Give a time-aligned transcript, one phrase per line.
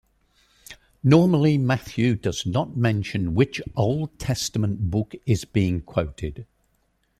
[1.03, 6.47] Normally Matthew does not mention which Old Testament book is being quoted.